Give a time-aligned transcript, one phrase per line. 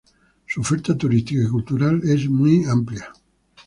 [0.47, 3.13] Su oferta turística y cultural es muy amplia.